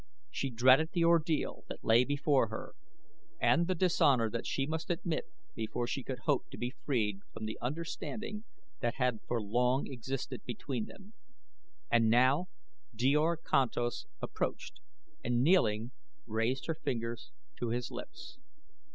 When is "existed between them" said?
9.85-11.13